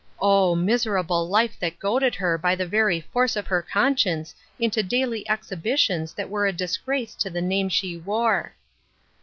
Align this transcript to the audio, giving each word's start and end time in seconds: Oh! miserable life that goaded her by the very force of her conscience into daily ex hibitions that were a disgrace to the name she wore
Oh! 0.19 0.55
miserable 0.55 1.29
life 1.29 1.59
that 1.59 1.77
goaded 1.77 2.15
her 2.15 2.35
by 2.35 2.55
the 2.55 2.65
very 2.65 2.99
force 3.01 3.35
of 3.35 3.45
her 3.45 3.61
conscience 3.61 4.33
into 4.57 4.81
daily 4.81 5.29
ex 5.29 5.49
hibitions 5.51 6.15
that 6.15 6.27
were 6.27 6.47
a 6.47 6.51
disgrace 6.51 7.13
to 7.17 7.29
the 7.29 7.39
name 7.39 7.69
she 7.69 7.97
wore 7.97 8.55